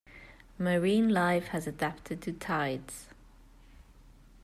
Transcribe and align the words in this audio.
Marine 0.57 1.09
life 1.09 1.49
has 1.49 1.67
adapted 1.67 2.23
to 2.23 2.33
tides. 2.33 3.09